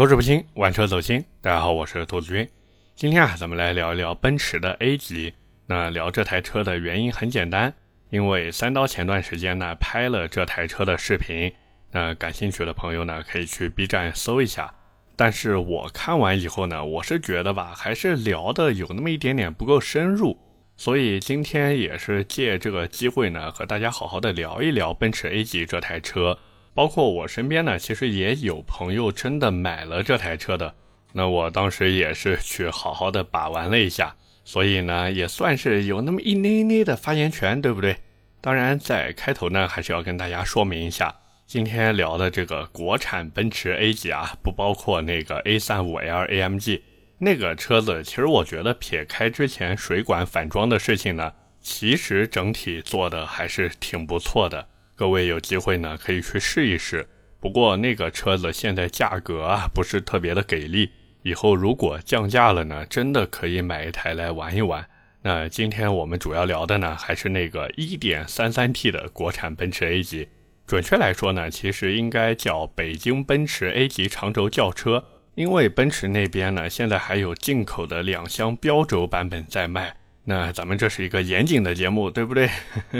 [0.00, 1.22] 口齿不清，玩车走心。
[1.42, 2.48] 大家好，我是兔子君。
[2.94, 5.34] 今天啊，咱们来聊一聊奔驰的 A 级。
[5.66, 7.70] 那聊这台车的原因很简单，
[8.08, 11.52] 因为三刀前段时间呢拍了这台车的视频。
[11.90, 14.72] 那感兴趣的朋友呢，可以去 B 站搜一下。
[15.16, 20.34] 但是我看完以后呢，我是觉得吧，还是聊的有那么一点点不够深入。
[20.78, 26.38] 所以今天也是借这个机会呢，和大家好好的聊一聊奔驰 A 级这台车。
[26.74, 30.74] 包括我身边呢，其实也有朋友真的买了这台车的。
[31.12, 34.14] 那我当时也是去好好的把玩了一下，
[34.44, 37.96] 所以呢，也算是有那么一捏捏的发言权，对不对？
[38.40, 41.14] 当然，在开头呢，还是要跟大家说明一下，
[41.46, 46.80] 今天聊的这个国产奔驰 A 级啊，不包括那个 A35L AMG
[47.18, 48.02] 那个车子。
[48.04, 54.68] 其实我觉得，撇开之前水管反装的事情呢，其实整体做的还是挺不错的。
[55.00, 57.08] 各位有机会呢，可以去试一试。
[57.40, 60.90] 不过那个车子现在价格啊，不是特别的给力。
[61.22, 64.86] 以后如果降价了呢，真的可以买一台来玩一玩。
[65.22, 70.28] 那今天我们主要聊的呢，还是那个 1.33T 的国产奔驰 A 级。
[70.66, 75.02] 准确来说呢，其实应该叫北京奔驰 A 级长轴轿车，
[75.34, 79.96] 因为奔驰那边呢，现在还有进口的两厢标轴版本在卖。
[80.24, 82.48] 那咱们这是一个严谨的节目，对不对？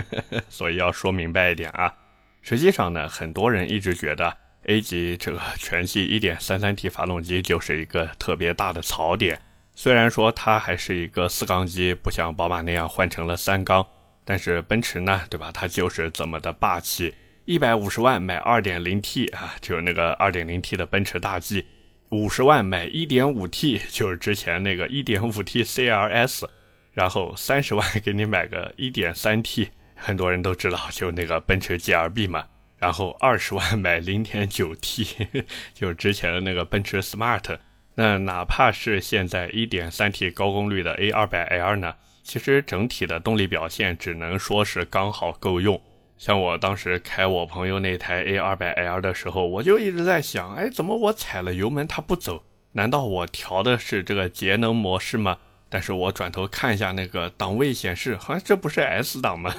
[0.48, 1.92] 所以要说明白一点啊。
[2.42, 9.40] 实际上呢，很多人一直觉得 A 级这个全系 1.33T 发动机就是一个特别大的槽点。
[9.74, 13.86] 虽然说它还是一个四缸机，不像宝马那样换成了三缸，
[14.24, 15.50] 但是奔驰呢，对吧？
[15.52, 17.14] 它就是这么的霸气。
[17.44, 21.64] 一百五十万买 2.0T 啊，就是那个 2.0T 的奔驰大 G；
[22.10, 26.44] 五十万买 1.5T，就是之前那个 1.5T CLS。
[26.92, 32.46] 然后三十万给你买个一点三 T，很多人都知道，就那个奔驰 GLB 嘛。
[32.78, 35.06] 然后二十万买零点九 T，
[35.74, 37.58] 就之前的那个奔驰 Smart。
[37.94, 45.78] 那哪怕是现在一点三 T 高功率的 A 二百 L 呢，其实整体的动力表现只能说是刚好够用。
[46.16, 52.42] 像我当时开我朋友那台 A 二百 L 的时候，我就一直在想，哎，怎么我踩了油门它不走？
[52.72, 55.36] 难道我调的是这个节能模式吗？
[55.70, 59.54] 但是我转头看一下那个档位显示，好像这不是 S 档吗？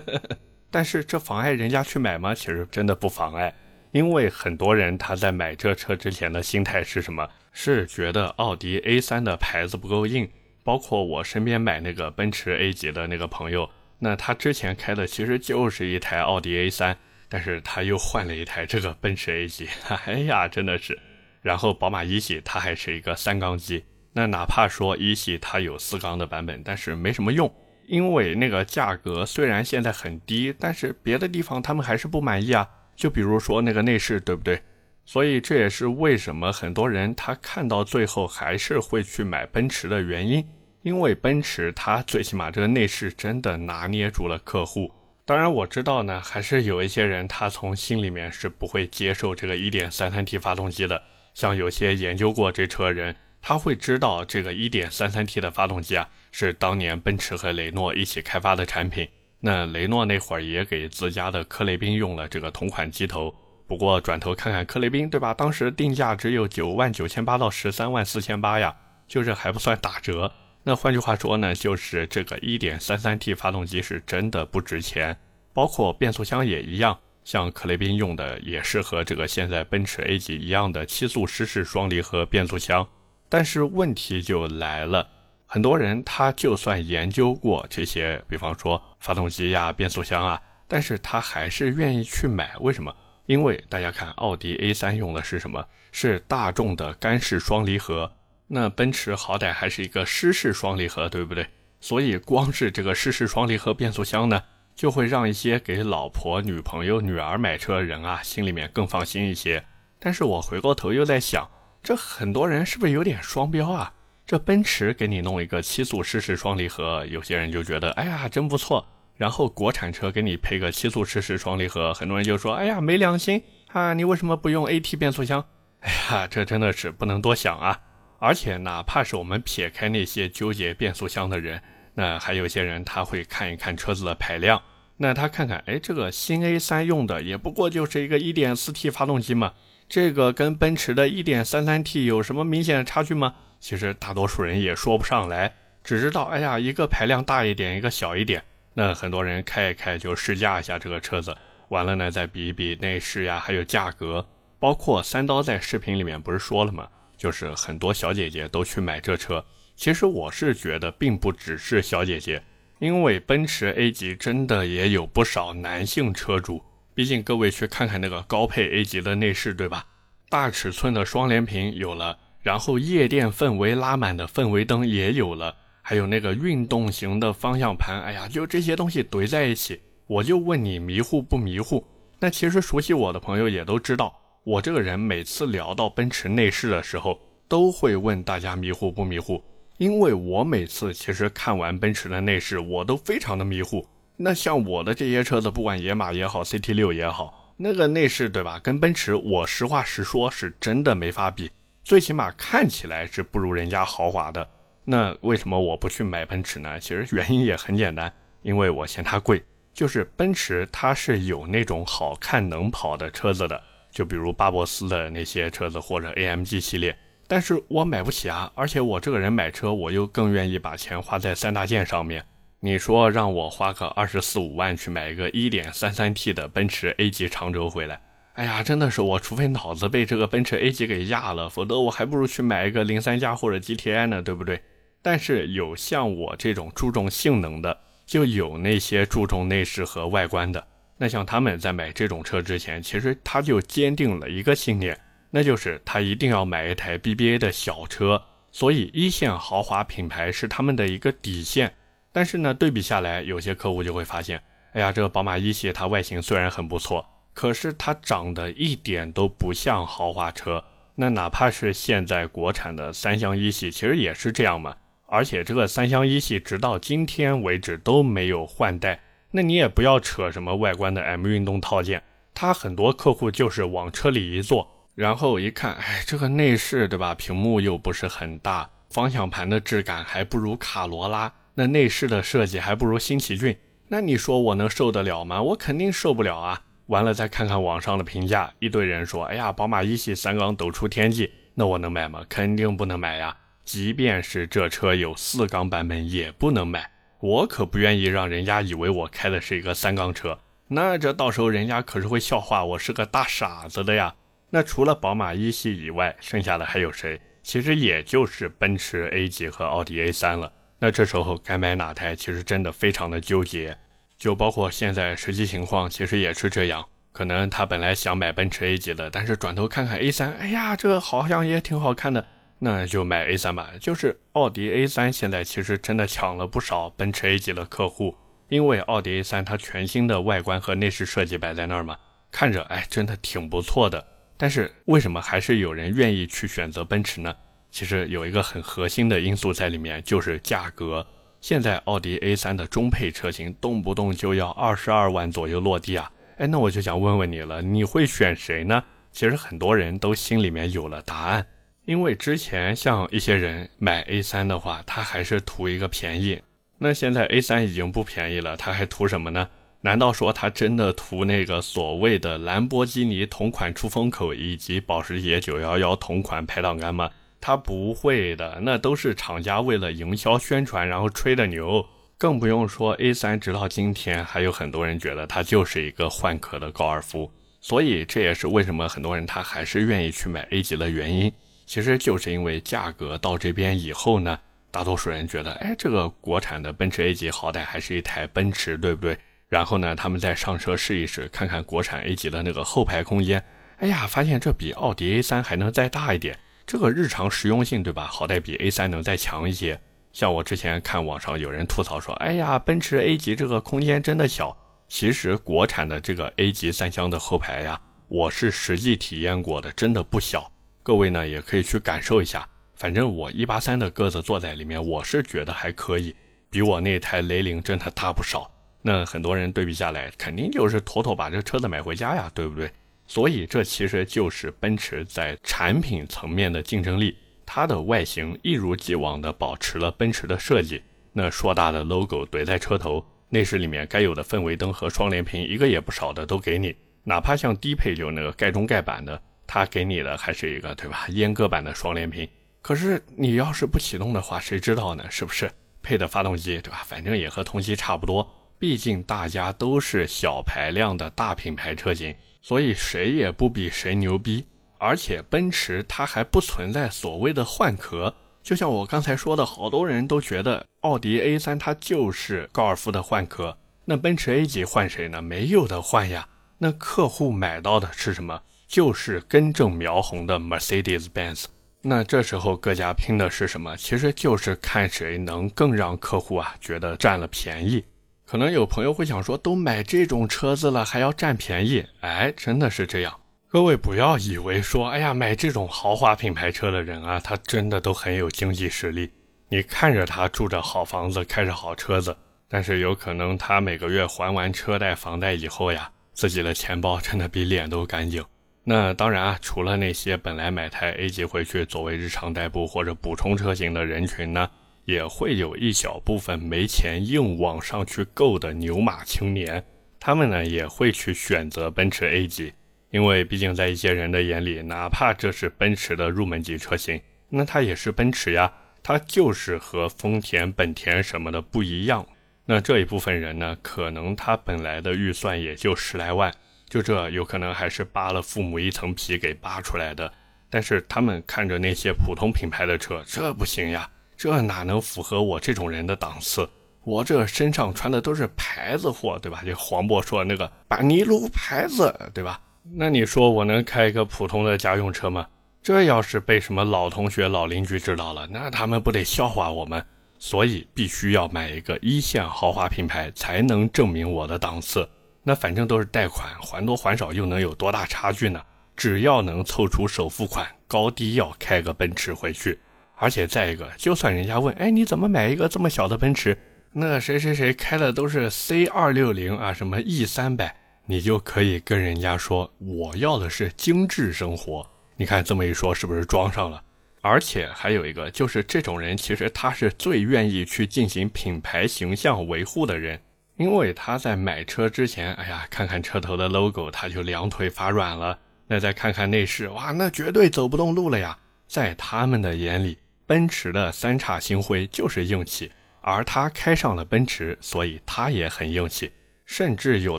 [0.70, 2.34] 但是这妨碍人家去买吗？
[2.34, 3.52] 其实真的不妨碍，
[3.90, 7.28] 因为很多人他在买这车之前的心态是什么？
[7.52, 10.30] 是觉得奥迪 A3 的牌子不够硬。
[10.62, 13.68] 包括我身边买那个奔驰 A 级的那个朋友，
[13.98, 16.94] 那他之前开的其实就是一台奥迪 A3，
[17.28, 19.66] 但是他又换了一台这个奔驰 A 级，
[20.06, 20.96] 哎呀，真的是。
[21.40, 23.82] 然后宝马一系它还是一个三缸机。
[24.12, 27.52] 那哪怕说一系它有四缸的版本，但是没什么用，
[27.86, 32.68] 因为那个价格虽然现在很低，但是别的地方他们还是不满意啊。
[32.96, 34.60] 就比如说那个内饰，对不对？
[35.06, 40.46] 所以这也是为什么很多人他看到最后还是会去买奔驰的原因，
[40.82, 44.92] 因为奔驰它最起码这个内饰真的拿捏住了客户。
[45.24, 51.00] 当然我知道呢，还是有一些人他从心里面是不会接受这个 1.33T 发动机的，
[51.32, 53.14] 像有些研究过这车人。
[53.42, 59.08] 他会知道这个 1.33T 的发动机啊，是当年奔驰和雷诺一起开发的产品。
[59.40, 63.34] 那雷诺那会儿也给自家的科雷宾用了这个同款机头。
[63.66, 65.32] 不过转头看看科雷宾，对吧？
[65.32, 68.76] 当时定价只有九万九千八到十三万四千八呀，
[69.08, 70.30] 就是还不算打折。
[70.62, 75.16] 那换句话说呢，就是这个 1.33T 发动机是真的不值钱。
[75.54, 82.86] 包括变速箱也一样，像科雷宾用的也是和这个现在奔驰 A 级一样的七速湿式双离合变速箱。
[83.30, 85.08] 但是问题就来了，
[85.46, 92.56] 很多人他就算研究过这些，比方说发动机呀、变速箱啊，但是他还是愿意去买。
[92.60, 92.94] 为什么？
[93.26, 95.64] 因为大家看，奥迪 A3 用的是什么？
[95.92, 98.12] 是大众的干式双离合。
[98.48, 101.46] 那奔驰好歹还是一个湿式双离合，对不对？
[101.80, 104.42] 所以光是这个湿式双离合变速箱呢，
[104.74, 109.64] 就会让一些给老婆、女朋友、女儿买车的人啊，心里面更放心一些。
[110.00, 111.48] 但是我回过头又在想。
[111.82, 113.92] 这很多人是不是有点双标啊？
[114.26, 118.86] 这奔驰给你弄一个七速湿式双离合，有些人就觉得哎呀真不错。
[119.16, 123.42] 然后国产车给你配个七速湿式双离合，很多人就说哎呀没良心
[123.72, 123.92] 啊！
[123.92, 125.44] 你为什么不用 AT 变速箱？
[125.80, 127.80] 哎呀，这真的是不能多想啊！
[128.18, 131.60] 而且哪怕是我们撇开那些纠结变速箱的人，
[131.94, 134.62] 那还有些人他会看一看车子的排量，
[134.98, 139.54] 那他看看哎这个新 A3 用的也不过就是一个 1.4T 发动机嘛。
[139.90, 143.34] 这个跟奔驰的 1.33T 有什么明显的差距吗？
[143.58, 145.52] 其实大多数人也说不上来，
[145.82, 148.40] 只知道哎呀，一个排量大一点，一个小一点。
[148.74, 151.36] 那很多人开一开就试驾一下这个车子，
[151.70, 154.24] 完了呢再比一比内饰呀，还有价格。
[154.60, 156.86] 包括三刀在视频里面不是说了吗？
[157.16, 159.44] 就是很多小姐姐都去买这车。
[159.74, 162.40] 其实我是觉得并不只是小姐姐，
[162.78, 166.62] 因为奔驰 A 级真的也有不少男性车主。
[167.00, 169.86] 毕竟各位去看看那个高配 A 级的内饰，对吧？
[170.28, 178.02] 大尺寸的双联屏有了，然后夜店氛围拉满的氛围灯也有了，还有那个运动型的方向盘。
[178.02, 181.82] 哎呀，就这些东西怼在一起，我就问你迷糊不迷糊？
[182.18, 184.14] 那其实熟悉我的朋友也都知道，
[184.44, 187.18] 我这个人每次聊到奔驰内饰的时候，
[187.48, 189.42] 都会问大家迷糊不迷糊。
[189.78, 193.88] 因为我每次其实看完奔驰的内饰，我都非常的迷糊。
[194.22, 198.60] 那像我的这些车子，不管野马也好，CT 六也好，那个内饰对吧？
[198.62, 201.50] 跟奔驰，我实话实说，是真的没法比。
[201.82, 204.46] 最起码看起来是不如人家豪华的。
[204.84, 206.78] 那为什么我不去买奔驰呢？
[206.78, 208.12] 其实原因也很简单，
[208.42, 209.42] 因为我嫌它贵。
[209.72, 213.58] 就是奔驰它是有那种好看能跑的车子的，
[213.90, 216.94] 就比如巴博斯的那些车子或者 AMG 系列。
[217.26, 222.22] 但是我买不起啊，而且我这个人买车，我又更愿意把钱花在三大件上面。
[222.62, 227.98] 你说让我花个二十四五万去买一个一点三三 T 的奔驰 A 级长轴回来，
[228.34, 234.60] 哎呀，真的是我除非脑子被这个奔驰 A 级给压了，否则我还不如去买一个零三加或者 GTI 呢，对不对？
[235.00, 240.62] 但是有像我这种注重性能的，就有那些注重内饰和外观的。
[240.98, 245.00] 那像他们在买这种车之前，其实他就坚定了一个信念。
[245.30, 248.22] 那就是他一定要买一台 BBA 的小车，
[248.52, 251.72] 所以一线豪华品牌是他们的一个底线。
[252.12, 254.42] 但是呢，对比下来，有些客户就会发现，
[254.72, 260.64] 哎呀，这个宝马一系它外形虽然很不错，可是它长得一点都不像豪华车。
[260.96, 264.76] 那哪怕是现在国产的三厢一系，其实也是这样嘛。
[265.06, 269.00] 而且这个三厢一系直到今天为止都没有换代。
[269.30, 272.02] 那你也不要扯什么外观的 M 运动套件，
[272.34, 274.68] 它很多客户就是往车里一坐。
[274.96, 277.14] 然后一看，哎，这个内饰对吧？
[277.14, 283.56] 屏幕又不是很大，方向盘的质感还不如卡罗拉，那内饰的设计还不如新奇骏。
[283.88, 285.42] 那你说我能受得了吗？
[285.42, 286.62] 我肯定受不了啊！
[286.86, 292.24] 完了再看看网上的评价，一堆人说，哎呀，宝马一系三缸抖出天际，那我能买吗？
[292.28, 293.36] 肯定不能买呀！
[293.64, 296.90] 即便是这车有四缸版本，也不能买。
[297.20, 300.38] 我可不愿意让人家以为我开的是一个三缸车，
[300.68, 304.14] 那这到时候人家可是会笑话我是个大傻子的呀！
[304.50, 307.20] 那除了宝马一系以外，剩下的还有谁？
[307.42, 310.52] 其实也就是奔驰 A 级和奥迪 A 三了。
[310.80, 312.16] 那这时候该买哪台？
[312.16, 313.76] 其实真的非常的纠结。
[314.18, 316.84] 就包括现在实际情况，其实也是这样。
[317.12, 322.26] 可能他本来想买奔驰 A 级的，但是转头看看 A 三，哎呀，这个好像也挺好看的，
[322.58, 323.70] 那就买 A 三吧。
[323.80, 328.16] 就是奥迪 A 三现在其实真的抢了不少奔驰 A 级的客户，
[328.48, 331.96] 因为奥迪 A 三它全新的外观和内饰设计摆在那儿嘛，
[332.30, 334.06] 看着哎，真的挺不错的。
[334.36, 337.34] 但是为什么还是有人愿意去选择奔驰呢？
[337.70, 341.06] 其实有一个很核心的因素在里面，就是价格。
[341.40, 346.10] 现在奥迪 A3 的中配车型动不动就要二十二万左右落地啊！
[346.36, 348.84] 哎，那我就想问问你了，你会选谁呢？
[349.12, 351.46] 其实很多人都心里面有了答案，
[351.86, 356.40] 因为之前像一些人买 A3 的话，他还是图一个便宜。
[356.78, 359.48] 那现在 A3 已经不便宜了，他还图什么呢？
[359.80, 367.10] 难道说他真的图那个所谓的兰博基尼同款出风口以及保时捷911同款排挡杆吗？
[367.40, 371.86] 他不会的，那都是厂家为了营销宣传然后吹的牛。
[372.18, 377.32] 更不用说 A3，直到今天还有很多人觉得它就是一个换壳的高尔夫。
[377.62, 381.32] 所以这也是为什么很多人他还是愿意去买 A 级的原因。
[381.66, 384.38] 其实就是因为价格到这边以后呢，
[384.70, 389.16] 大多数人觉得，哎，这个国产的奔驰 A 级好歹还是一台奔驰，对不对？
[389.48, 393.42] 然后呢，他们再上车试一试，看看国产 A 级的那个后排空间。
[393.78, 396.38] 哎呀，发现这比奥迪 A3 还能再大一点，
[396.70, 398.06] 这个日常实用性，对吧？
[398.06, 399.76] 好歹比 A3 能再强一些。
[400.12, 404.56] 像我之前看网上有人吐槽说，哎呀，奔驰 A 级这个空间真的小。
[404.86, 410.48] 其实国产的这个 A 级三厢的后排呀，我是实际体验过的，真的不小。
[410.84, 412.48] 各位呢也可以去感受一下。
[412.76, 416.14] 反正我一八三的个子坐在里面，我是觉得还可以，
[416.48, 418.48] 比我那台雷凌真的大不少。
[418.80, 422.70] 那很多人对比下来，肯定就是妥妥把这车子买回家呀，对不对？
[423.10, 427.16] 所以这其实就是奔驰在产品层面的竞争力。
[427.44, 430.80] 它的外形一如既往的保持了奔驰的设计，
[431.12, 436.72] 那硕大的 logo 怼在车头，内饰里面该有的氛围灯和双联屏一个也不少的都给你。
[437.02, 441.06] 哪怕像低配就那个盖中盖板的，它给你的还是一个对吧？
[441.08, 442.28] 阉割版的双联屏。
[442.62, 445.04] 可是你要是不启动的话，谁知道呢？
[445.10, 445.50] 是不是
[445.82, 446.84] 配的发动机对吧？
[446.86, 448.24] 反正也和同级差不多。
[448.56, 454.46] 毕竟大家都是小排量的大品牌车型，所以谁也不比谁牛逼。
[454.78, 458.14] 而且奔驰它还不存在所谓的换壳。
[458.42, 465.20] 就像我刚才说的，好多人都觉得奥迪 A3 它就是高尔夫的换壳，那奔驰 A 级换谁呢？
[465.20, 466.26] 没有的换呀。
[466.56, 468.40] 那客户买到的是什么？
[468.66, 471.44] 就是根正苗红的 Mercedes-Benz。
[471.82, 473.76] 那这时候各家拼的是什么？
[473.76, 477.84] 其实就是看谁能更让客户啊觉得占了便宜。
[478.30, 481.84] 可能有朋友会想说，都买这种车子了，还要占便宜？
[481.98, 483.12] 哎，真的是这样。
[483.48, 489.10] 各位不要以为说，哎呀，买这种豪华品牌车的人啊，他真的都很有经济实力。
[489.48, 492.16] 你看着他住着好房子，开着好车子，
[492.48, 498.24] 但是有可能他每个月还完车贷、房贷以后呀，自己的钱包真的比脸都干净。
[498.62, 504.48] 那当然啊，除了那些本来买台 A 级回去作为日常代步或者补充车型的人群呢，
[504.84, 509.64] 也会有一小部分没钱硬往上去够的牛马青年，
[509.98, 512.52] 他们呢也会去选择奔驰 A 级。
[512.90, 522.04] 因为毕竟在一些人的眼里，哪怕这是奔驰的入门级车型，那它也是奔驰呀，它就是和丰田、本田什么的不一样。
[522.46, 526.34] 那这一部分人呢，可能他本来的预算也就十来万，
[526.68, 530.12] 就这有可能还是扒了父母一层皮给扒出来的。
[530.48, 533.88] 但是他们看着那些普通品牌的车，这不行呀，
[534.20, 536.46] 这哪能符合我这种人的档次？
[536.84, 539.42] 我这身上穿的都是牌子货，对吧？
[539.46, 542.38] 就黄渤说那个把尼路牌子，对吧？
[542.74, 545.26] 那你说我能开一个普通的家用车吗？
[545.62, 549.82] 这要是被什么老同学、老邻居知道了，那他们不得笑话我们？
[550.18, 554.86] 所以必须要买一个一线豪华品牌，才能证明我的档次。
[555.22, 558.42] 那反正都是贷款，还多还少又能有多大差距呢？
[558.76, 562.58] 只要能凑出首付款，高低要开个奔驰回去。
[563.00, 566.36] 而且再一个，就算人家问，哎，你怎么买一个这么小的奔驰？
[566.70, 570.54] 那谁谁谁开的都是 C 二六零啊，什么 E 三百。
[570.84, 574.66] 你就可以跟人家说，我要的是精致生活。
[574.96, 576.62] 你看这么一说，是不是装上了？
[577.00, 583.00] 而且还有一个，就是这种人其实他是最愿意去进行品牌形象维护的人，
[583.38, 588.18] 因为他在买车之前，哎呀，看看车头的 logo，他就两腿发软了。
[588.46, 591.16] 那再看看内饰，哇，那绝对走不动路了呀。
[591.46, 592.78] 在他们的眼里，
[593.10, 598.92] 奔驰的三叉星辉就是硬气，而他开上了奔驰，所以他也很硬气。
[599.26, 599.98] 甚至有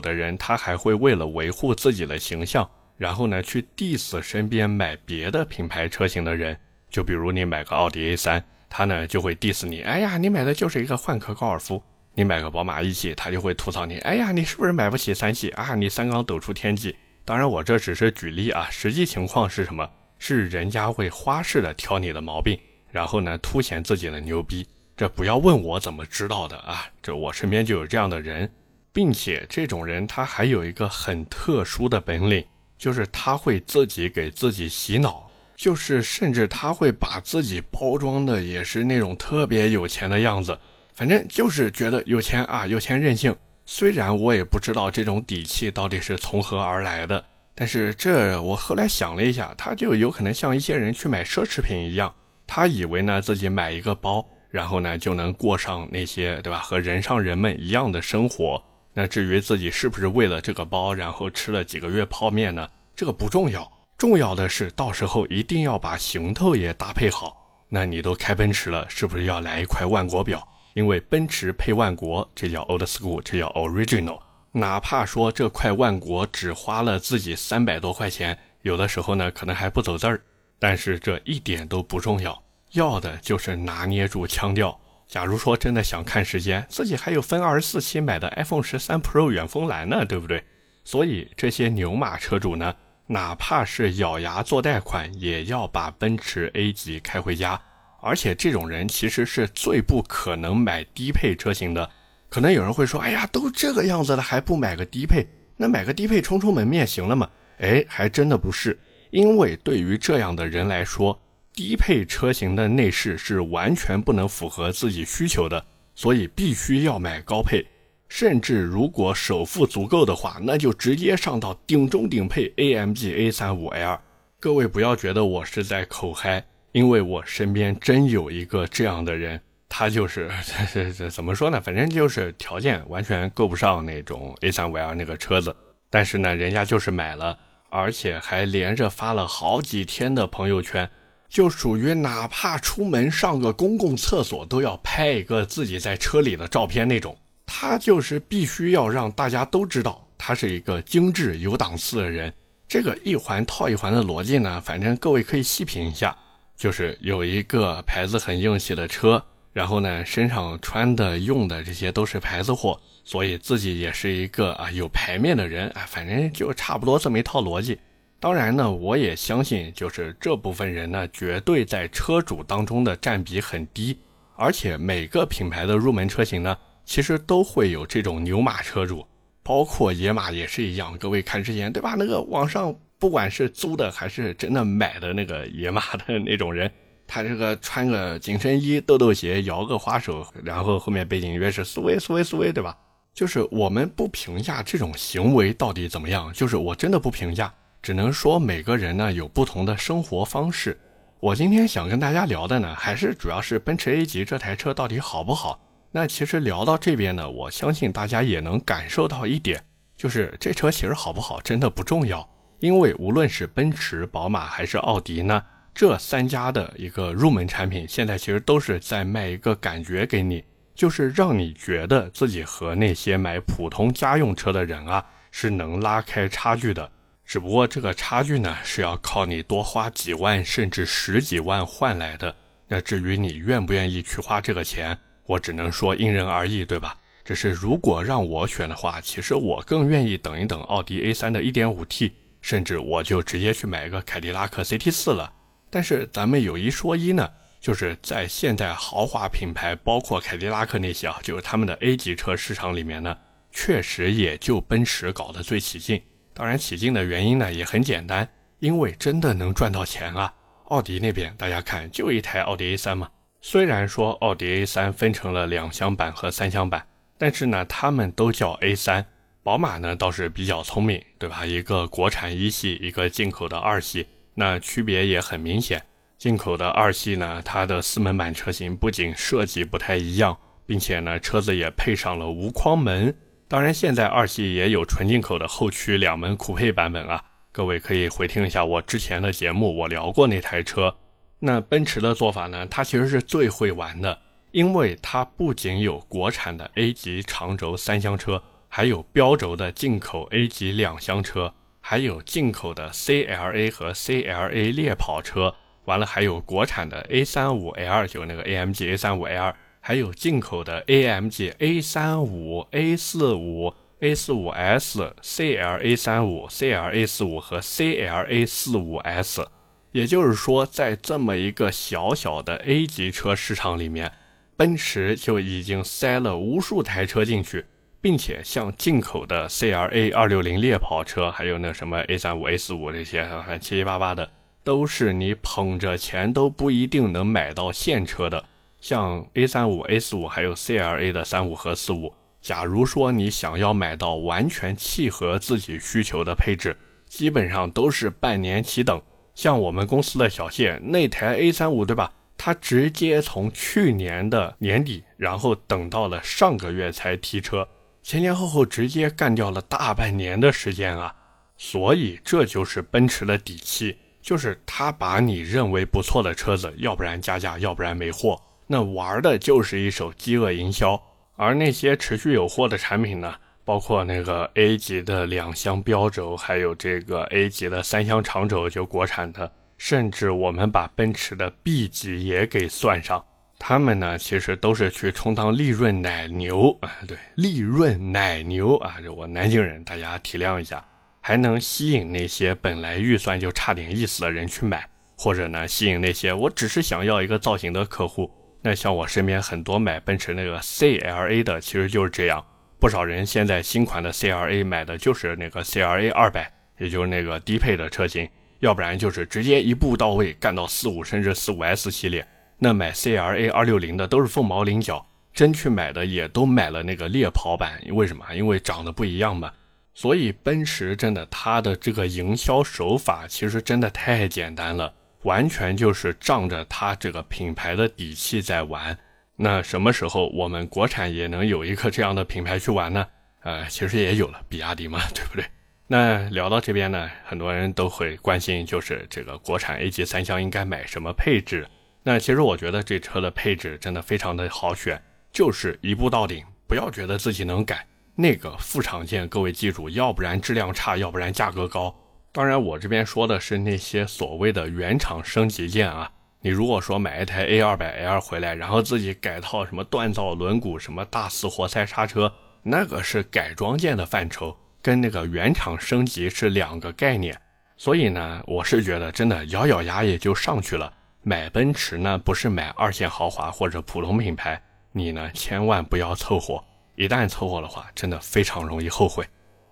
[0.00, 2.66] 的人，他还会为了维护自己的形象，
[2.96, 6.58] 然后呢去 diss 身边买别的品牌车型的人。
[6.88, 11.82] 就比如你买个奥迪 A3，他呢就会 diss 你，哎呀，你买的就是一个换壳高尔夫。
[12.14, 15.74] 你买个宝马一系，他就会吐槽你，哎呀，你是不是买不起三系啊？
[15.74, 16.96] 你三缸抖出天际。
[17.26, 19.86] 当然，我这只是举例啊，实际情况是什么？
[20.18, 22.58] 是人家会花式的挑你的毛病，
[22.92, 24.64] 然后呢凸显自己的牛逼。
[24.96, 28.48] 这不要问我怎么知道的啊，这我身边就有这样的人。
[28.94, 32.44] 并且这种人他还有一个很特殊的本领，
[32.76, 40.58] 就是他会自己给自己洗脑，就是甚至他会把自己包装的也是那种特别有钱的样子，
[40.94, 43.34] 反正就是觉得有钱啊，有钱任性。
[43.64, 52.14] 虽然我也不知道这种底气到底是从何而来的，但是这我后来想了一下，他就有可能像一些人去买奢侈品一样，
[52.54, 58.62] 他以为呢自己买一个包，然后呢就能过上那些对吧和人上人们一样的生活。
[58.92, 62.68] 那至于自己是不是为了这个包，然后吃了几个月泡面呢？
[62.94, 63.66] 这个不重要，
[63.96, 67.64] 重要的是到时候一定要把行头也搭配好。
[67.70, 70.46] 那你都开奔驰了，是不是要来一块万国表？
[70.74, 74.20] 因为奔驰配万国，这叫 old school，这叫 original。
[74.52, 80.20] 哪怕说这块万国只花了自己三百多块钱，有的时候呢可能还不走字儿，
[80.58, 82.41] 但是这一点都不重要，
[82.72, 84.78] 要的就是拿捏住腔调。
[85.08, 90.42] 假如说真的想看时间，自己还有分二十四期买的 iPhone 十三 Pro 远峰蓝呢，对不对？
[90.84, 92.74] 所以这些牛马车主呢，
[93.06, 97.60] 哪怕是咬牙做贷款，也要把奔驰 A 级开回家。
[98.00, 101.88] 而且这种人其实是最不可能买低配车型的。
[102.28, 105.26] 可能有人会说：“哎呀，都这个样子了，还不买个低配？
[105.56, 107.28] 那买个低配充充门面行了吗？”
[107.60, 108.76] 哎，还真的不是，
[109.10, 111.16] 因为对于这样的人来说。
[111.54, 117.66] 低配车型的内饰是完全不能符合自己需求的，所以必须要买高配。
[118.08, 123.98] 甚至如果首付足够的话，那就直接上到顶中顶配 AMG A35L。
[124.38, 131.60] 各位不要觉得我是在口嗨，因为我身边真有一个这样的人，他就是这这这怎么说呢？
[131.60, 135.54] 反正就是条件完全够不上那种 A35L 那个车子，
[135.88, 137.38] 但是呢，人家就是买了，
[137.70, 140.90] 而且还连着发了好几天的朋友圈。
[141.32, 152.30] 就属于哪怕出门上个公共厕所都要拍一个自己在车里的照片那种，他就是必须要让大家都知道他是一个精致有档次的人。
[152.68, 156.14] 这个一环套一环的逻辑呢，反正各位可以细品一下，
[156.54, 159.24] 就是有一个牌子很硬气的车，
[159.54, 167.78] 然后呢身上穿的用的这些都是牌子货，所以自己也是一个啊有牌面的人啊，反正就差不多这么一套逻辑。
[168.22, 173.98] 当然呢，我也相信，就是这部分人呢，绝对在车主当中的占比很低。
[174.36, 179.04] 而且每个品牌的入门车型呢，其实都会有这种牛马车主，
[179.42, 180.96] 包括野马也是一样。
[180.98, 181.96] 各位看之前对吧？
[181.98, 186.70] 那个网上不管是租的还是真的买的那个野马的那种人，
[187.08, 192.78] 他这个穿个紧身衣、豆豆鞋、摇个花手，然后后面背景音乐是苏威苏威苏威，对吧？
[193.12, 197.52] 就是我们不评价这种行为到底怎么样，就是我真的不评价。
[197.82, 200.78] 只能说每个人呢有不同的生活方式。
[201.18, 205.60] 我今天想跟大家聊的呢，还是主要是奔驰 A 级这台车到底好不好。
[205.90, 209.62] 那其实聊到这边呢，我相信大家也能感受到一点，
[209.96, 212.26] 就是这车其实好不好真的不重要，
[212.60, 215.42] 因为无论是奔驰、宝马还是奥迪呢，
[215.74, 226.88] 这三家的一个入门产品，现在其实都是在卖一个感觉给你，就是让你觉得自己和那些买普通家用车的人啊，是能拉开差距的。
[227.24, 232.34] 只不过这个差距呢，是要靠你多花几万甚至十几万换来的。
[232.68, 236.96] 那至于你愿不愿意去花这个钱，我只能说因人而异，对吧？
[237.24, 245.32] 只是如果让我选的话，其实我更愿意等一等奥迪 A3 的 1.5T，甚至我就直接去买一个凯迪拉克 CT4 了。
[245.70, 253.16] 但是咱们有一说一呢，就是在现在豪华品牌，包括凯迪拉克那些啊，就是他们的 A 级车市场里面呢，
[253.52, 256.02] 确实也就奔驰搞得最起劲。
[256.34, 260.32] 当然，起劲的原因呢也很简单，因为真的能赚到钱啊。
[260.68, 263.10] 奥迪那边大家看，就一台奥迪 A3 嘛。
[263.40, 266.86] 虽然说奥迪 A3 分成了两厢版和三厢版，
[267.18, 269.04] 但是呢，他们都叫 A3。
[269.42, 271.44] 宝马呢倒是比较聪明，对吧？
[271.44, 275.82] 一个国产一系，一个进口的二系，那区别也很明显。
[276.16, 283.12] 进口的二系呢，它的四门版车型不仅设计不太一样，并且呢，车子也配上了无框门。
[283.52, 290.96] 当然，现在二系也有纯进口的后驱两门酷配版本啊，各位可以回听一下我之前的节目，我聊过那台车。
[291.40, 294.18] 那奔驰的做法呢，它其实是最会玩的，
[294.52, 309.52] 因为它不仅有国产的 A 级长轴三厢车，还有标轴的进口 A 级两厢车，还有进口的 CLA 和 CLA 猎跑车，完了还有国产的 A35L，就那个 AMG A35L。
[309.84, 319.44] 还有进口的 AMG A 三五、A 四五、A 四五 S、CLA 三五、CLA 四五和 CLA 四五 S，
[319.90, 324.12] 也就是说，在这么一个小小的 A 级车市场里面，
[324.56, 327.66] 奔驰就已经塞了无数台车进去，
[328.00, 333.28] 并且像进口的 CLA 二六零猎跑车，还有那什么 A 三五、A 四五这些，
[333.60, 334.30] 七七八八的，
[334.62, 338.44] 都是你捧着钱都不一定能买到现车的。
[338.82, 349.00] 像 A 三五、A 四五还有 CLA 的三五和四五，假如说你想要买到完全契合自己需求的配置，基本上都是半年起等。
[349.36, 352.12] 像我们公司的小谢那台 A 三五，对吧？
[352.36, 357.68] 他直接从去年的年底，然后等到了上个月才提车，
[358.02, 361.14] 前前后后直接干掉了大半年的时间啊！
[361.56, 368.42] 所以这就是奔驰的底气，就是他把你认为不错的车子，要不然加价，要不然没货。
[368.72, 370.98] 那玩的就是一手饥饿营销，
[371.36, 373.34] 而那些持续有货的产品呢，
[373.66, 383.22] 包括那个 A 级的两厢标轴，还有这个 A 级的三厢长轴，就国产的，甚至我们把奔驰的 B 级也给算上，
[383.58, 390.82] 他们呢其实都是去充当利润奶牛啊， 对，利润奶牛啊，我南京人，大家体谅一下，
[391.20, 398.32] 还能吸引那些本来预算就差点意思的人去买，或者呢吸引那些我只是想要一个造型的客户。
[398.62, 402.44] 那像我身边很多买奔驰那个 CLA 的，其实就是这样。
[402.78, 408.28] 不少人现在新款的 CLA 买的就是那个 CLA 二百，也就是那个低配的车型，
[408.60, 412.26] 要不然就是直接一步到位干到四五甚至四五 S 系列。
[412.58, 417.80] 那买 CLA 二六零的都是凤毛麟角，真去买的也都买了那个猎跑版。
[417.90, 418.24] 为什么？
[418.34, 419.52] 因为长得不一样嘛。
[419.94, 424.94] 所以奔驰真的它的这个营销手法其实真的太简单了。
[425.22, 428.96] 完全就是仗着它这个品牌的底气在玩。
[429.36, 433.06] 那什么时候我们国产也能有一个这样的品牌去玩呢？
[433.40, 435.44] 呃，其实也有了，比亚迪嘛，对不对？
[435.88, 441.66] 那聊到这边呢，很多人都会关心，就是这个国产 A 级三厢应该买什么配置？
[442.04, 445.00] 那其实我觉得这车的配置真的非常的好选，
[445.32, 447.86] 就是一步到顶，不要觉得自己能改。
[448.14, 451.94] 那个副厂件，各位记住，要不然质量差，要不然价格高。
[452.34, 456.10] 当然，我这边说的是那些所谓的原厂升级件啊。
[456.40, 467.38] 你如果说买一台 A 二百 L 回来，然后自己改套什么锻造轮毂、什么大四活塞刹车，那个是改装件的范畴，跟那个原厂升级是两个概念。
[467.76, 470.90] 所以呢，我是觉得真的咬咬牙也就上去了。
[471.22, 474.60] 买奔驰呢，不是买二线豪华或者普通品牌，
[474.92, 476.64] 你呢千万不要凑合，
[476.96, 479.22] 一旦凑合的话，真的非常容易后悔。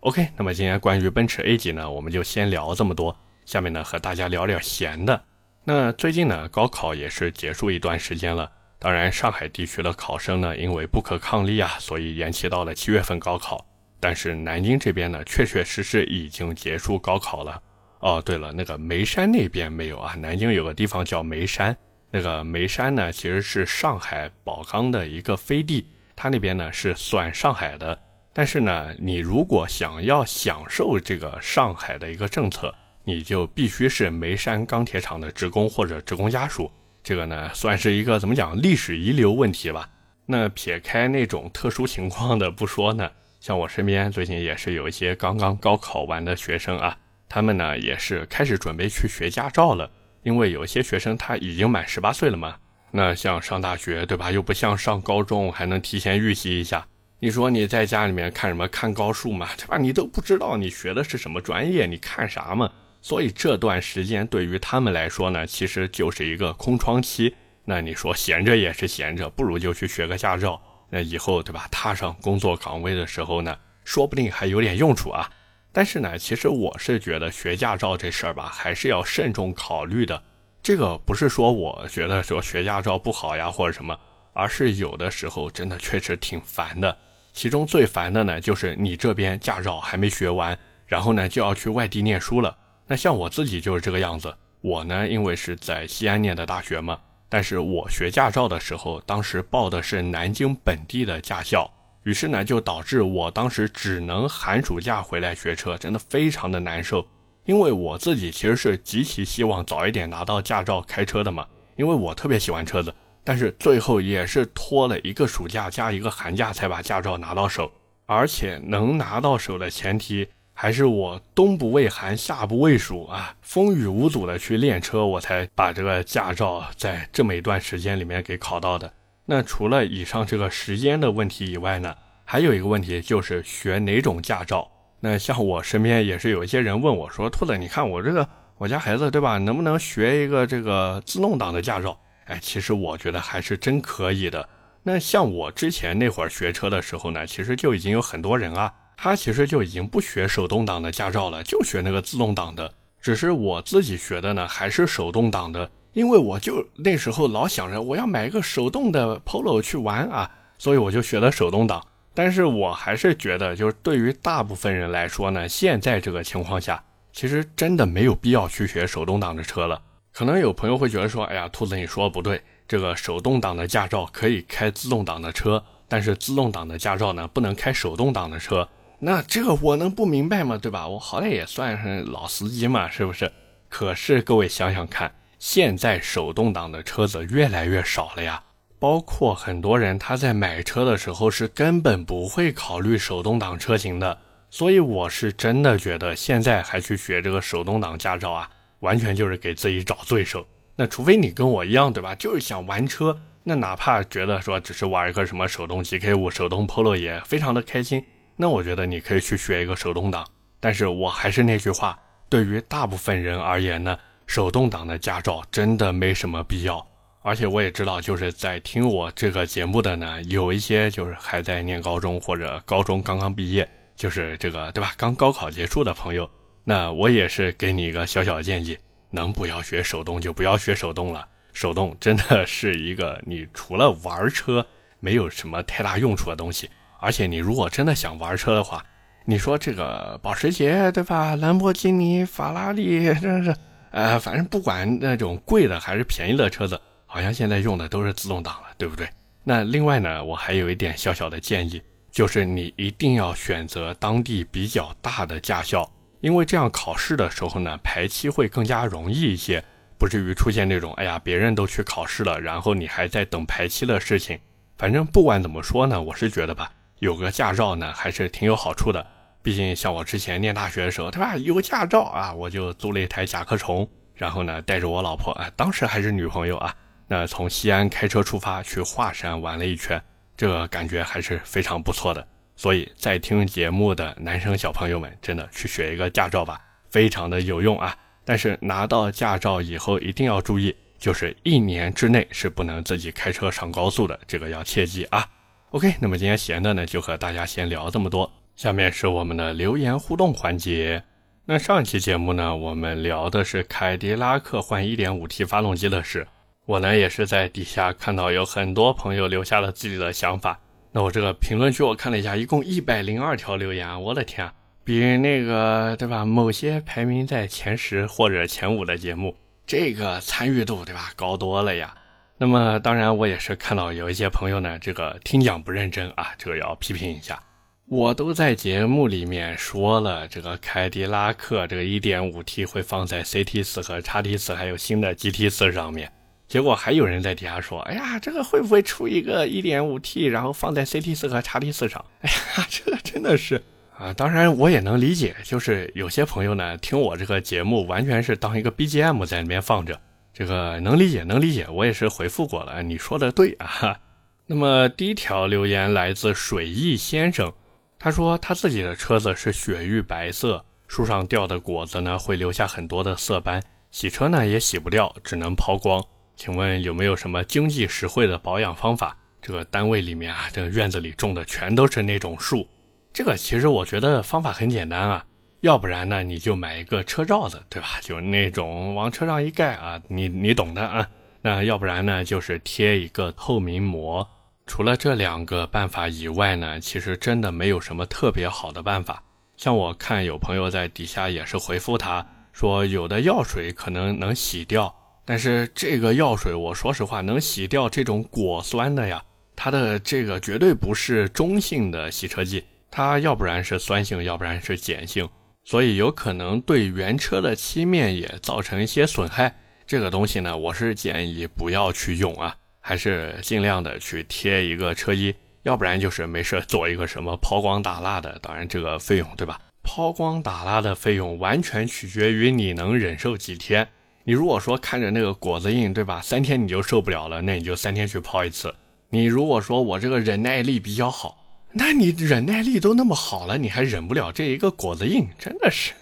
[0.01, 3.15] OK，那么今天关于奔驰 A 级呢，我们就先聊这么多。
[3.45, 5.23] 下面呢，和大家聊点闲的。
[5.63, 8.51] 那最近呢，高考也是结束一段时间了。
[8.79, 13.63] 当然，上海地区的考生呢，因为不可抗力啊，所以延期到了七月份高考。
[14.01, 17.63] 但是南京这边呢，确确实实已经结束高考了。
[17.99, 20.15] 哦，对了，那个眉山那边没有啊？
[20.15, 21.77] 南京有个地方叫眉山，
[22.11, 25.87] 那个眉山呢，其实是上海宝钢的一个飞地，
[26.17, 27.99] 它那边呢是算上海的。
[28.33, 36.71] 但是呢，你如果想要享受这个上海的一个政策，你就必须是眉山钢铁厂的职工或者职工家属。
[37.03, 39.89] 这个呢，算是一个怎么讲历史遗留问题吧。
[40.27, 46.97] 那撇开那种特殊情况的不说呢，像我身边最近也是有一些刚刚高考完的学生啊。
[47.29, 49.91] 他们呢也是开始准备去学驾照了，
[50.23, 52.57] 因为有些学生他已经满十八岁了嘛。
[52.93, 56.87] 那像上大学对吧，又不像上高中还能提前预习一下。
[57.23, 59.77] 你说你在家里面看什么看高数嘛，对吧？
[59.77, 62.73] 你都不知道你学的是什么专业，你看啥嘛？
[63.03, 67.35] 所以这段时间对于他们来说呢，其实就是一个空窗期。
[67.67, 70.61] 那你说闲着也是闲着，不如就去学个驾照。
[70.89, 73.55] 那以后对吧，踏上工作岗位的时候呢，
[73.85, 75.31] 说不定还有点用处啊。
[75.73, 80.23] 但是呢，其实我是觉得学驾照这事儿吧，还是要慎重考虑的。
[80.63, 83.99] 这个不是说我觉得说学驾照不好呀，或者什么，
[84.33, 86.97] 而是有的时候真的确实挺烦的。
[87.41, 90.55] 其中最烦的呢，就是你这边驾照还没学完，
[90.87, 92.55] 然后呢就要去外地念书了。
[92.87, 94.31] 那像我自己就是这个样子。
[94.61, 97.01] 我呢，因为是在西安念的大学嘛，
[97.31, 101.67] 但是我学驾照的时候，当时报的是南京本地的驾校。
[102.03, 107.07] 于是呢，就导致我当时只能寒暑假回来学车，真的非常的难受。
[107.47, 112.95] 因为我自己其实是极其希望早一点拿到驾照开车的嘛，因为我特别喜欢车子。
[113.23, 117.71] 但是最后也是拖了一个暑假加一个寒假才把驾照拿到手，
[118.07, 128.93] 而且能拿到手的前提还是我冬不畏寒，夏不畏暑啊，风雨无阻的去练车，我才把这个驾照在这么一段时间里面给考到的。
[129.27, 134.69] 那除了以上这个时间的问题以外呢，还有一个问题就是学哪种驾照。
[135.01, 138.29] 那像我身边也是有一些人问我说：“兔子，你看我这个
[138.59, 141.99] 我家孩子对吧，能不能学一个这个自动挡的驾照？”
[142.31, 144.49] 哎，其实我觉得还是真可以的。
[144.85, 152.73] 那像我之前那会儿学车的时候呢，其实就已经有很多人啊，他其实就已经不学手动挡的驾照了，就学那个自动挡的。
[153.01, 155.69] 只是我自己学的呢，还是手动挡的。
[155.93, 161.85] 因为我就那时候老想着我要买一个手动的 Polo 去玩啊，所以我就学了手动挡。
[162.15, 169.83] 但是我还是觉得，就是对于大部分人来说呢，现在这个情况下，其实真的没有必要去学手动挡的车了。
[170.13, 178.69] 可能有朋友会觉得说，哎呀，兔子你说不对，这个手动挡的驾照可以开自动挡的车，但是自动挡的驾照呢不能开手动挡的车。
[178.99, 180.59] 那这个我能不明白吗？
[180.59, 180.87] 对吧？
[180.87, 183.33] 我好歹也算是老司机嘛，是不是？
[183.69, 185.13] 可是各位想想看。
[185.39, 188.43] 现在手动挡的车子越来越少了呀，
[188.79, 194.19] 包括很多人他在买车的时候是根本不会考虑手动挡车型的，
[194.51, 200.47] 所以我是真的觉得现在还去学这个手动挡驾照啊，完全就是给自己找罪受。
[200.77, 202.15] 那除非你跟我一样，对吧？
[202.15, 208.05] 就是想玩车，那哪怕觉得说只是玩一个什么手动 GK 五、手动 Polo 也非常的开心，
[208.37, 210.27] 那我觉得你可以去学一个手动挡。
[210.59, 213.97] 但是我还是那句话，对于大部分人而言呢。
[214.27, 216.87] 手动挡的驾照真的没什么必要，
[217.21, 224.93] 而且我也知道，就是在听我这个节目的呢，有一些就是还在念高中或者高中刚刚毕业，就是这个对吧？
[224.97, 226.31] 刚高考结束的朋友，
[226.65, 228.77] 那我也是给你一个小小建议，
[229.11, 231.27] 能不要学手动就不要学手动了。
[231.53, 234.65] 手动真的是一个你除了玩车
[235.01, 236.71] 没有什么太大用处的东西，
[237.01, 238.85] 而且你如果真的想玩车的话，
[239.25, 241.35] 你说这个保时捷对吧？
[241.37, 243.55] 兰博基尼、法拉利真是。
[243.91, 249.09] 呃，反正不管那种贵的还是便宜的车子，好像现在用的都是自动挡了，对不对？
[249.43, 259.65] 那另外呢，我还有一点小小的建议，就是你一定要选择当地比较大的驾校，因为这样考试的时候呢，排期会更加容易一些，
[259.99, 264.39] 不至于出现那种哎呀，别人都去考试了，然后你还在等排期的事情。
[264.77, 269.07] 反正不管怎么说呢，我是觉得吧，有个驾照呢还是挺有好处的。
[269.43, 271.37] 毕竟像我之前念大学的时候，对吧？
[271.37, 276.75] 有驾照啊，我就租了一台甲壳虫，然后呢，带着我老婆啊，当时还是女朋友啊，
[277.09, 280.03] 那从西安开车出发去华山玩了一圈，
[280.37, 282.27] 这个感觉还是非常不错的。
[282.61, 287.97] 所以在听节目的男生小朋友们，真的去学一个驾照吧，非常的有用啊！
[288.23, 295.27] 但是拿到驾照以后一定要注意，就是一年之内是不能自己开车上高速的，这个要切记啊。
[295.71, 298.31] OK，那么今天闲的呢，就和大家先聊这么多。
[298.57, 301.03] 下面是我们的留言互动环节。
[301.47, 306.29] 那上期节目呢，我们聊的是凯迪拉克换 1.5T 发动机的事。
[306.67, 310.61] 我呢也是在底下看到有很多朋友留下了自己的想法。
[310.93, 316.25] 那我这个评论区我看了一下，一共一百零二条留言，我的天啊，比那个对吧？
[316.25, 321.95] 某些排名在前十或者前五的节目，这个参与度对吧高多了呀。
[322.39, 327.41] 那么当然我也是看到有一些朋友呢，这个听讲不认真啊，这个要批评一下。
[327.87, 336.11] 我都在节目里面说了，这个凯迪拉克这个 1.5T 会放在 CT4 和 XT4 还有新的 GT4 上面，
[336.51, 342.05] 结果还有人在底下说，哎呀，这个会不会出一个 1.5T，然后放在 CT4 和 XT4 上？
[342.23, 343.63] 哎呀，这个真的是
[343.97, 350.01] 啊，当然我也能理解，就是有些朋友呢听我这个节目完全是当一个 BGM 在里面放着，
[350.35, 353.97] 这个能理解，能理解，我也是回复过了，你说的对啊。
[354.47, 357.53] 那么第一条留言来自水翼先生。
[357.97, 366.05] 他说他自己的车子是雪域白色，树上掉的果子呢会留下很多的色斑，洗车呢也洗不掉，只能抛光。
[366.41, 369.15] 请问有没有什么经济实惠的保养方法？
[369.43, 372.67] 这个单位里面啊，这个院子里种的全都是那种树，
[373.13, 375.23] 这个其实我觉得方法很简单啊，
[375.61, 377.89] 要不然呢你就买一个车罩子，对吧？
[378.01, 381.07] 就那种往车上一盖啊，你你懂的啊。
[381.43, 384.27] 那要不然呢就是贴一个透明膜。
[384.67, 389.23] 除了这两个办法以外呢，其实真的没有什么特别好的办法。
[389.59, 394.95] 像我看有朋友在底下也是回复他说，有的药水可能能洗掉，
[395.31, 399.23] 但是这个药水，我说实话，能洗掉这种果酸的呀，
[399.55, 405.29] 它的这个绝对不是中性的洗车剂，它要不然是酸性，要不然是碱性，
[405.63, 409.55] 所以有可能对原车的漆面也造成一些损害。
[409.87, 412.57] 这个东西呢，我是建议不要去用啊。
[412.81, 418.37] 还是尽量的去贴一个车衣，要不然就是没事做一个什么抛光打蜡的。
[418.43, 419.61] 当然这个费用对吧？
[419.85, 423.87] 抛光打蜡的费用完全取决于你能忍受几天。
[424.31, 428.73] 你如果说看着那个果子印对吧，三天你就受不了了，那你就三天去抛一次。
[429.09, 435.95] 你如果说我这个忍耐力比较好，那你忍耐力都那么好了，你还忍不了这一个果子印，真的是。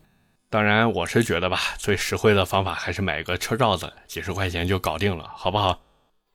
[0.50, 5.80] 当然我是觉得吧，最实惠的方法还是买个车罩子，几十块钱就搞定了，好不好？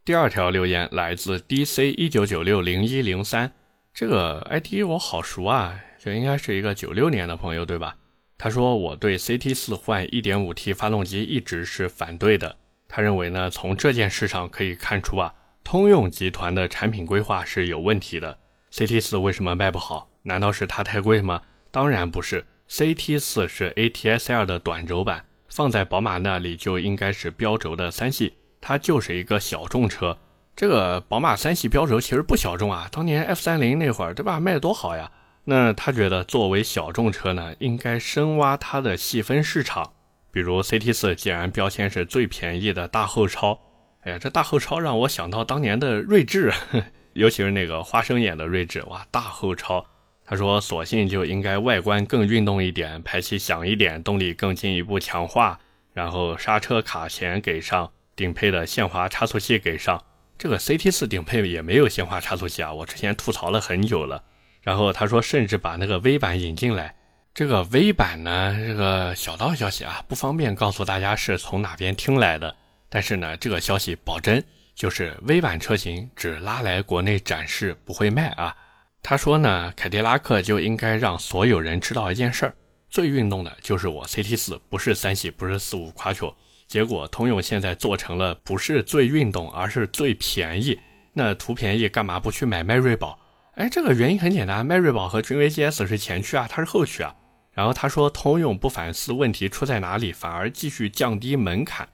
[0.04, 3.52] 第二条留言来自 DC 一九九六零一零三，
[3.94, 7.96] 这个 ID 我好熟啊，这应该是一个九六年的朋友对吧？
[8.38, 12.56] 他说我对 CT 四换一点五 T 发动机一直是反对的。
[12.88, 18.38] 他认为呢，从这件事上可以看出啊，通用集团的产品规划是有问题的。
[18.72, 20.10] CT 四为什么卖不好？
[20.24, 21.42] 难道是它太贵吗？
[21.72, 28.34] 当然不是，CT 四是 ATS-L 的短轴版，放在宝马那里就应该是标轴的三系。
[28.60, 30.18] 它就是一个小众车，
[30.56, 35.12] 这个宝马三系标轴其实不小众啊，当年 F 三零那会儿，对吧，卖的多好呀。
[35.46, 39.94] 那他觉得作为小众车呢，应该深挖它的细分市场，
[40.32, 43.60] 比如 CT 四，既然标签是最便宜的大后超，
[44.02, 46.52] 哎呀，这大后超让我想到当年的锐志，
[47.14, 49.86] 尤其是那个花生眼的锐志，哇，大后超。
[50.26, 55.60] 他说，索性就应该外观更运动一点，排气响一点，动力更进一步强化，
[55.94, 57.92] 然后刹车卡钳给上。
[58.16, 60.02] 顶配的限滑差速器给上，
[60.38, 64.24] 这个 CT 四顶配也没有限滑差速器啊，我之前吐槽了很久了。
[64.66, 66.96] 然后他说，甚至把那个 V 版引进来。
[67.36, 72.56] 这个 V 版呢，这个小道消息啊，不方便告诉大家是从哪边听来的。
[72.90, 78.56] 但是呢，这个消息保真，就是 V 版车型只拉来国内展示，不会卖啊。
[79.04, 82.56] 他说呢，凯迪拉克就应该让所有人知道一件事儿，
[82.90, 86.34] 最运动的就是我 CT 四，不是三系，不是四五 quattro。
[86.66, 90.80] 结果通用现在做成了不是最运动，而是最便宜。
[91.14, 93.20] 那图便宜干嘛不去买迈锐宝？
[93.56, 97.16] 哎，这个原因很简单，迈锐宝和君威 GS 是前驱啊，它是后驱啊。
[97.54, 101.88] 然后他说通用不反思问题出在哪里，反而继续降低门槛，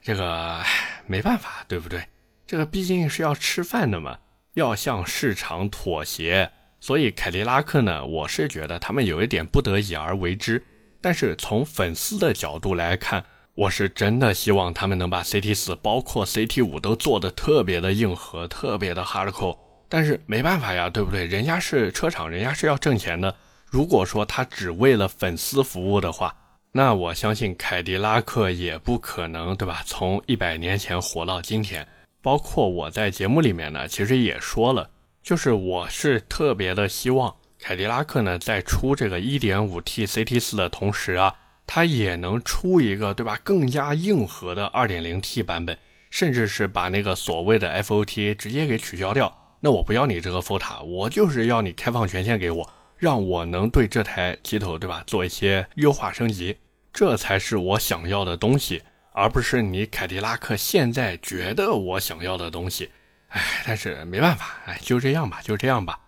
[0.00, 0.62] 这个
[1.06, 2.02] 没办法，对不对？
[2.46, 4.20] 这个毕竟是要吃饭的嘛，
[4.54, 6.50] 要向市场妥协。
[6.80, 10.64] 所以凯迪拉克呢，我是觉得他们有一点不得已而为之。
[11.02, 13.22] 但是从粉丝的角度来看，
[13.54, 19.58] 我是真的希望他们能把 CT 四，包括 CT 五都做的特别的硬核，特别的 hardcore。
[19.92, 21.26] 但是没办法呀，对不对？
[21.26, 23.36] 人家是车厂，人家是要挣钱的。
[23.66, 26.34] 如果说他只为了粉丝服务的话，
[26.72, 29.82] 那我相信凯迪拉克也不可能，对吧？
[29.84, 31.86] 从一百年前活到今天。
[32.22, 34.88] 包括我在节目里面呢，其实也说了，
[35.22, 41.34] 就是我是特别的希望凯迪拉克呢在出这个 1.5T CT4 的同时啊，
[41.66, 43.38] 它也能出一个，对吧？
[43.44, 45.76] 更加硬核的 2.0T 版本，
[46.08, 49.41] 甚至是把那个所谓的 FOTA 直接给取消掉。
[49.64, 52.68] 那我不要你这个 FOTA，我就是要你开放权限给我。
[52.98, 56.56] 让我能对这台机头，对吧，做一些优化升级，
[56.92, 62.90] 这才是我想要的东西，而不是你凯迪拉克现在觉得我想要的东西。
[63.28, 65.98] 哎，但是没办法，哎，就这样吧，就这样吧。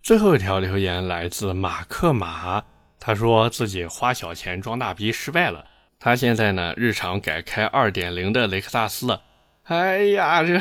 [0.00, 2.62] 最后一条留言来自马克马，
[3.00, 5.66] 他说自己花小钱装大逼失败了，
[5.98, 9.22] 他现在呢日常改开二点零的雷克萨斯了。
[9.64, 10.60] 哎呀，这，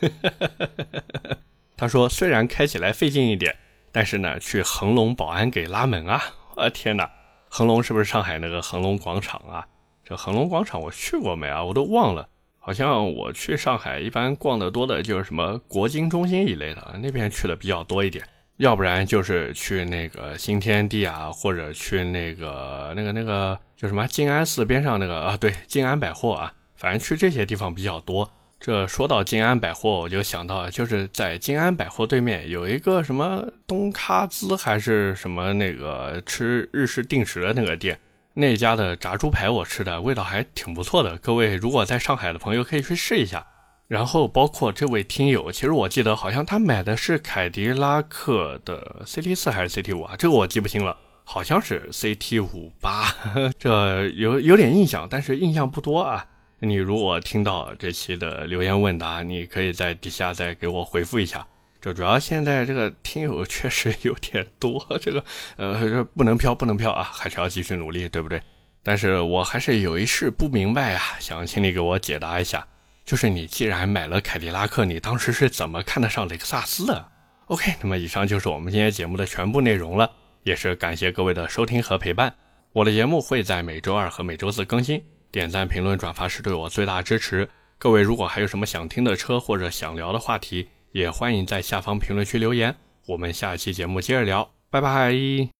[1.78, 3.56] 他说虽然开起来费劲一点。
[3.90, 6.22] 但是呢，去恒隆保安给拉门啊！
[6.56, 7.10] 我天哪，
[7.48, 9.66] 恒隆是不是上海那个恒隆广场啊？
[10.04, 11.64] 这恒隆广场我去过没啊？
[11.64, 12.28] 我都忘了。
[12.58, 18.22] 好像我去上海一般逛的多的就是什么国金中心一类的，那边去的比较多一点。
[18.58, 28.30] 要不然就是去那个新天地啊，或者去那个那个那个叫什么静安寺边上那个啊，对，静安百货啊，反正去这些地方比较多。
[28.60, 37.98] 这说到静安百货，我就想到，就是在静安百货对面有一个什么东咖滋还是什么那个吃日式定食的那个店，
[38.34, 41.16] 那家的炸猪排我吃的味道还挺不错的。
[41.18, 43.46] 各位如果在上海的朋友可以去试一下。
[43.86, 50.14] 然后包括这位听友，其实我记得好像他买的是凯迪拉克的 CT 四还是 CT 五啊？
[50.14, 50.94] 这个我记不清了，
[51.24, 53.06] 好像是 CT 五八，
[53.58, 56.26] 这有有点印象，但是印象不多啊。
[56.60, 61.46] 你如果听到这期的留言问答，你可以在底下再给我回复一下。
[61.80, 65.24] 这主要现在这个听友确实有点多， 这个
[65.56, 68.42] 呃不能飘不能飘啊，还是要继续努力，对不对？
[68.82, 72.66] 但是我还是有一事不明白啊，想请你给我解答一下。
[73.04, 77.08] 就是你既然买了凯迪拉克，你当时是怎么看得上雷克萨斯的
[77.46, 80.10] ？OK，那么以上就是我们今天节目的全部内容了，
[80.42, 82.34] 也是感谢各位的收听和陪伴。
[82.72, 85.02] 我的节目会在每周二和每周四更新。
[85.30, 87.48] 点赞、评论、转发是对我最大支持。
[87.78, 92.74] 各位如果还有什么想听的车或者想聊的话题，也欢迎在下方评论区留言。
[93.06, 95.57] 我们下期节目接着聊，拜拜。